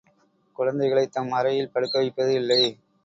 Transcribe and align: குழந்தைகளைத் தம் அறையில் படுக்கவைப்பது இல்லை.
குழந்தைகளைத் 0.55 1.11
தம் 1.11 1.31
அறையில் 1.31 1.71
படுக்கவைப்பது 1.73 2.33
இல்லை. 2.33 2.61